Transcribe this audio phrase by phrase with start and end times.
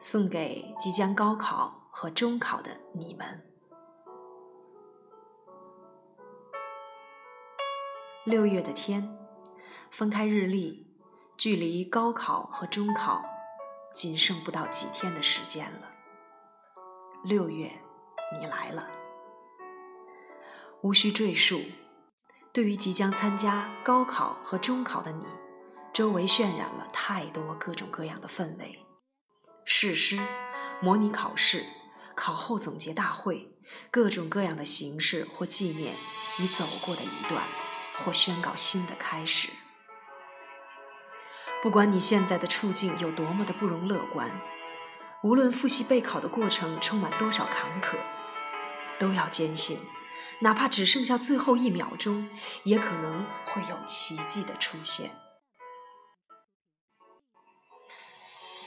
[0.00, 3.44] 送给即将高考和中考的你们。
[8.24, 9.18] 六月的天，
[9.90, 10.96] 翻开日历，
[11.36, 13.24] 距离高考和中考
[13.92, 15.90] 仅剩不到几天的时间了。
[17.24, 17.68] 六月，
[18.38, 18.88] 你来了，
[20.82, 21.60] 无需赘述。
[22.52, 25.26] 对于即将参加高考和中考的你，
[25.92, 28.86] 周围渲染了太多各种各样的氛围。
[29.64, 30.16] 誓师、
[30.80, 31.64] 模拟考试、
[32.18, 33.48] 考后总结大会，
[33.92, 35.94] 各种各样的形式或纪念
[36.38, 37.44] 你走过的一段，
[38.04, 39.50] 或宣告新的开始。
[41.62, 44.40] 不管你现在的处境有多么的不容乐观，
[45.22, 47.96] 无论复习备考的过程充满多少坎坷，
[48.98, 49.78] 都要坚信，
[50.40, 52.28] 哪怕只剩下最后一秒钟，
[52.64, 55.10] 也可能会有奇迹的出现。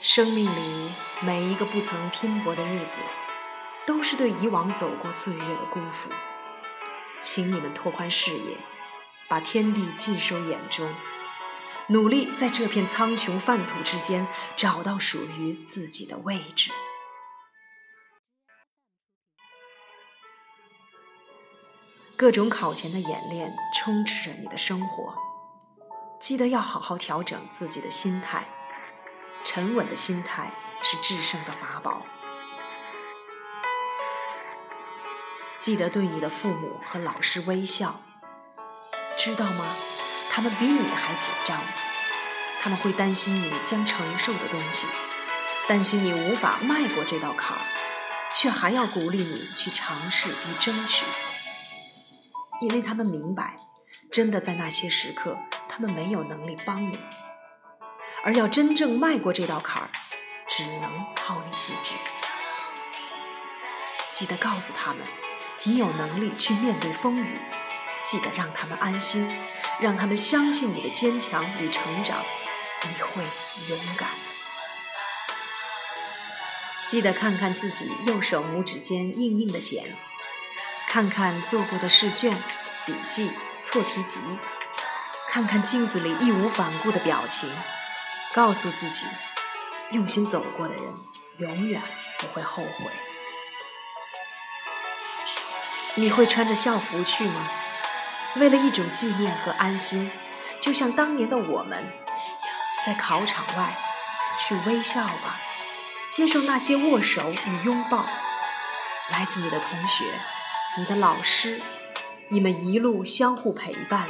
[0.00, 3.02] 生命里每一个不曾拼搏的日子，
[3.86, 6.10] 都是对以往走过岁月的辜负。
[7.20, 8.56] 请你们拓宽视野，
[9.28, 10.92] 把天地尽收眼中，
[11.88, 16.72] 努力在这片苍穹泛土之间找到属于自己的位置。
[22.16, 25.14] 各种考前的演练充斥着你的生活，
[26.20, 28.46] 记得要好好调整自己的心态。
[29.42, 32.02] 沉稳的心态是制胜的法宝。
[35.62, 38.00] 记得对你的父母和老师微笑，
[39.16, 39.64] 知道吗？
[40.28, 41.56] 他们比你还紧张，
[42.60, 44.88] 他们会担心你将承受的东西，
[45.68, 47.62] 担心你无法迈过这道坎儿，
[48.34, 51.06] 却还要鼓励你去尝试与争取，
[52.60, 53.54] 因为他们明白，
[54.10, 56.98] 真的在那些时刻，他们没有能力帮你。
[58.24, 59.88] 而要真正迈过这道坎儿，
[60.48, 61.94] 只能靠你自己。
[64.08, 65.06] 记得告诉他们，
[65.64, 67.40] 你有能力去面对风雨。
[68.04, 69.32] 记得让他们安心，
[69.80, 72.24] 让他们相信你的坚强与成长。
[72.82, 73.22] 你会
[73.68, 74.08] 勇敢。
[76.84, 79.96] 记得看看自己右手拇指间硬硬的茧，
[80.88, 82.36] 看看做过的试卷、
[82.84, 83.30] 笔记、
[83.60, 84.20] 错题集，
[85.28, 87.48] 看看镜子里义无反顾的表情。
[88.34, 89.06] 告诉自己，
[89.92, 90.84] 用心走过的人
[91.38, 91.80] 永远
[92.18, 92.90] 不会后悔。
[95.94, 97.50] 你会穿着校服去吗？
[98.36, 100.10] 为了一种纪念和安心，
[100.60, 101.92] 就像当年的我们，
[102.86, 103.76] 在考场外
[104.38, 105.40] 去微笑吧，
[106.08, 108.06] 接受那些握手与拥抱，
[109.10, 110.04] 来自你的同学、
[110.78, 111.60] 你的老师，
[112.28, 114.08] 你们一路相互陪伴。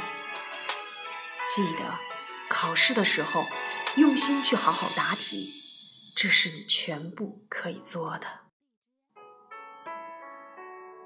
[1.53, 1.99] 记得
[2.47, 3.43] 考试的时候。
[3.95, 5.53] 用心去好好答题，
[6.15, 8.42] 这是你全部可以做的。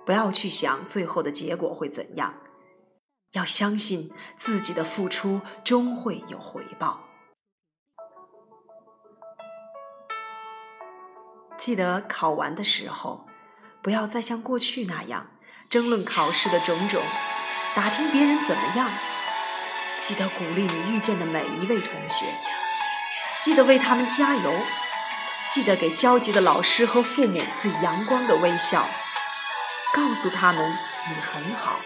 [0.07, 2.35] 不要去想最后的结果会怎样，
[3.33, 7.03] 要相信自己的付出终会有回报。
[11.57, 13.27] 记得考完的时候，
[13.81, 15.31] 不要再像过去那样
[15.69, 17.01] 争论考试的种种，
[17.75, 18.89] 打听别人怎么样。
[19.97, 22.23] 记得鼓励你遇见的每一位同学。
[23.41, 24.53] 记得为他们加油，
[25.49, 28.87] 记得给焦急的老师和父母最阳光的微笑，
[29.97, 30.77] 告诉他们
[31.09, 31.79] 你很好。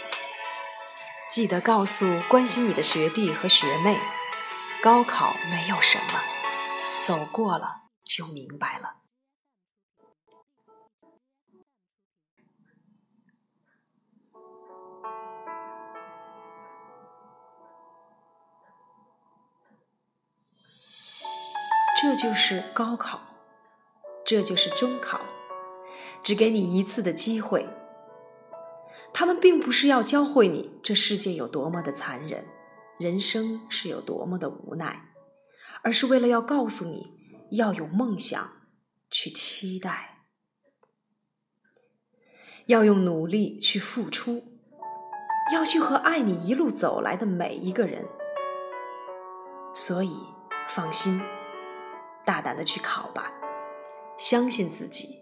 [1.30, 3.98] 记得告诉关心你的学弟和学妹，
[4.84, 6.20] 高考没有什么，
[7.00, 8.98] 走过了就明白了。
[22.02, 23.22] 这就是高考，
[24.26, 25.22] 这就是中考，
[26.22, 27.70] 只给你一次的机会。
[29.14, 32.48] 他们并不是要教会你这世界有多么的残忍，
[32.98, 35.14] 人生是有多么的无奈，
[35.84, 37.12] 而是为了要告诉你
[37.52, 38.50] 要有梦想，
[39.10, 40.26] 去期待，
[42.68, 44.44] 要用努力去付出，
[45.54, 48.08] 要去和爱你一路走来的每一个人。
[49.74, 50.16] 所以，
[50.68, 51.22] 放心。
[52.24, 53.34] 大胆的去考吧，
[54.16, 55.21] 相信自己，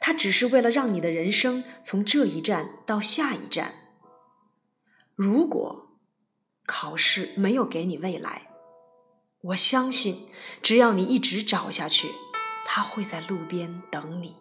[0.00, 3.74] 它只是为了让你的人生从这一站到下一站。
[5.14, 5.98] 如果
[6.66, 8.48] 考试没有给你未来，
[9.40, 10.28] 我相信，
[10.60, 12.08] 只要你一直找下去，
[12.64, 14.36] 它会在路边等你。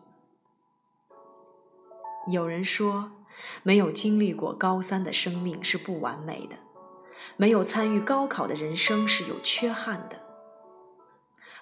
[2.31, 3.11] 有人说，
[3.61, 6.57] 没有经历过高三的生命是不完美的，
[7.38, 10.25] 没有参与高考的人生是有缺憾的。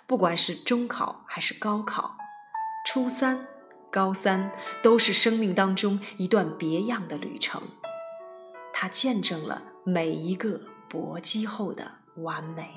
[0.07, 2.15] 不管是中考还是高考，
[2.85, 3.47] 初三、
[3.93, 4.51] 高三
[4.81, 7.61] 都是生命当中一段别样的旅程，
[8.73, 10.59] 它见证了每一个
[10.89, 12.73] 搏击后的完美。